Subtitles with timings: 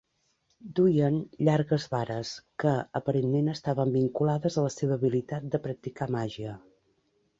[0.77, 1.17] Duien
[1.49, 2.31] llargues vares,
[2.63, 6.57] que aparentment estaven vinculades a la seva habilitat de practicar màgia.